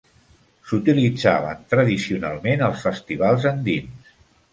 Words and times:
S'utilitzaven 0.69 1.59
tradicionalment 1.73 2.63
als 2.69 2.87
festivals 2.87 3.47
andins. 3.51 4.09